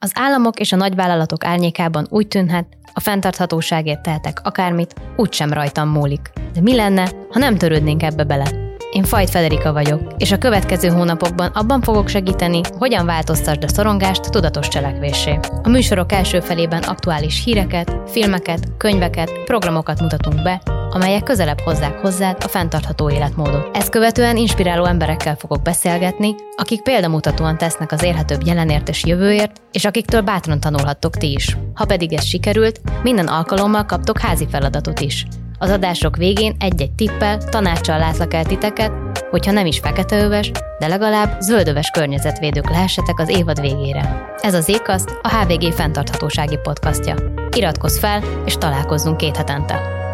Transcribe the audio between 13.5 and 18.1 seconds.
a szorongást tudatos cselekvésé. A műsorok első felében aktuális híreket,